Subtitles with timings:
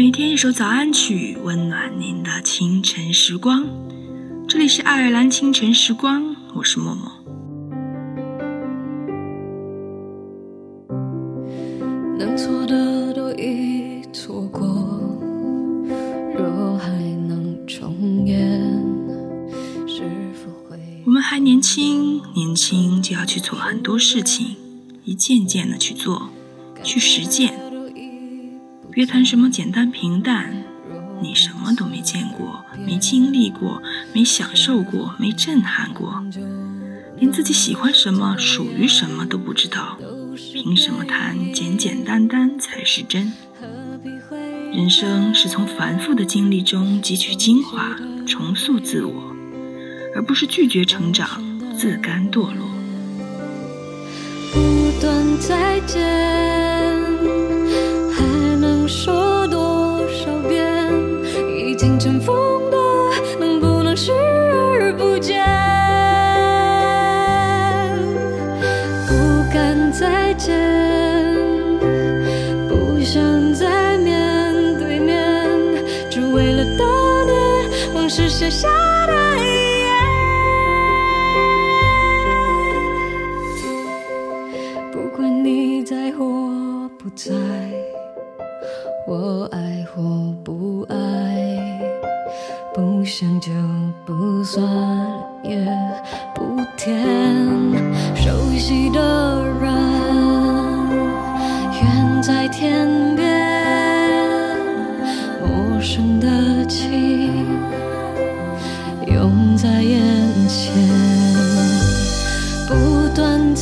[0.00, 3.66] 每天一首早安曲，温暖您的清晨时光。
[4.48, 7.12] 这里是爱尔兰清晨时光，我是默默。
[12.18, 14.66] 能错的都已错过，
[16.34, 16.88] 若还
[17.28, 18.58] 能重演，
[19.86, 20.78] 是否会？
[21.04, 24.56] 我们还年轻，年轻就要去做很多事情，
[25.04, 26.30] 一件件的去做，
[26.82, 27.69] 去实践。
[28.92, 30.52] 别谈什么简单平淡，
[31.22, 33.80] 你什么都没见过，没经历过，
[34.12, 36.22] 没享受过，没震撼过，
[37.18, 39.96] 连自己喜欢什么、属于什么都不知道，
[40.34, 43.32] 凭什么谈简简单单才是真？
[44.72, 47.96] 人生是从繁复的经历中汲取精华，
[48.26, 49.34] 重塑自我，
[50.14, 51.28] 而不是拒绝成长，
[51.78, 52.68] 自甘堕落。
[54.52, 56.79] 不断再见。
[78.50, 79.40] 下了一
[84.92, 86.24] 不管你在或
[86.98, 87.32] 不在，
[89.06, 91.80] 我爱或不爱，
[92.74, 93.52] 不想就
[94.04, 94.66] 不算，
[95.44, 95.64] 也
[96.34, 97.06] 不甜，
[98.16, 99.72] 熟悉的人
[101.72, 104.58] 远在天边，
[105.40, 106.49] 陌生的。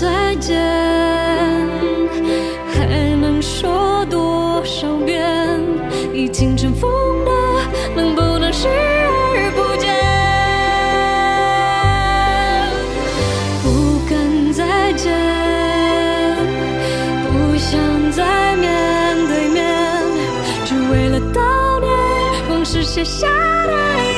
[0.00, 0.56] 再见，
[2.72, 2.86] 还
[3.20, 5.60] 能说多少遍？
[6.14, 6.88] 已经尘封
[7.24, 7.32] 的，
[7.96, 9.90] 能不能视而不见？
[13.64, 15.12] 不敢再见，
[17.26, 17.80] 不想
[18.12, 19.66] 再面对面，
[20.64, 21.90] 只为了悼念
[22.50, 23.26] 往事写下
[23.66, 24.17] 的。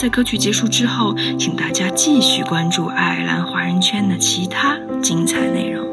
[0.00, 5.89] 在歌曲结束之后，请大家继续关注爱尔兰华人圈的其他精彩内容。